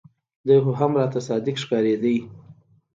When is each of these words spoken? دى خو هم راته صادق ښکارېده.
دى 0.47 0.55
خو 0.63 0.71
هم 0.79 0.91
راته 0.99 1.19
صادق 1.27 1.55
ښکارېده. 1.63 2.13